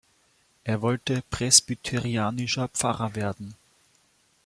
Er 0.63 0.81
wollte 0.81 1.21
presbyterianischer 1.29 2.67
Pfarrer 2.69 3.13
werden. 3.13 3.53